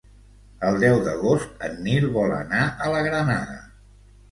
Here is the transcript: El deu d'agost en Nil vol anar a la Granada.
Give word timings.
El 0.69 0.79
deu 0.83 1.01
d'agost 1.07 1.61
en 1.69 1.77
Nil 1.89 2.09
vol 2.17 2.35
anar 2.39 2.65
a 2.87 2.91
la 2.97 3.05
Granada. 3.11 3.63